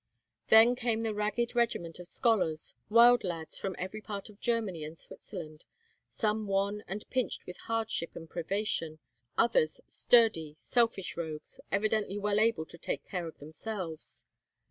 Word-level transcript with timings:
Then 0.47 0.75
came 0.75 1.03
the 1.03 1.13
ragged 1.13 1.55
regiment 1.55 1.99
of 1.99 2.07
scholars, 2.07 2.73
wild 2.89 3.23
lads 3.23 3.59
from 3.59 3.75
every 3.77 4.01
part 4.01 4.29
of 4.31 4.39
Germany 4.39 4.83
and 4.83 4.97
Switzerland, 4.97 5.63
some 6.09 6.47
wan 6.47 6.83
and 6.87 7.07
pinched 7.11 7.45
with 7.45 7.57
hardship 7.57 8.15
and 8.15 8.27
privation, 8.27 8.97
others 9.37 9.79
sturdy, 9.87 10.55
selfish 10.57 11.15
rogues, 11.15 11.59
evidently 11.71 12.17
well 12.17 12.39
able 12.39 12.65
to 12.65 12.79
take 12.79 13.05
care 13.05 13.27
of 13.27 13.37
themselves. 13.37 14.25